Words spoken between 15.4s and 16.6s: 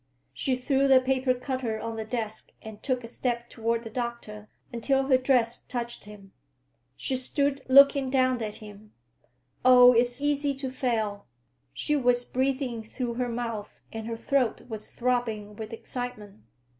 with excitement.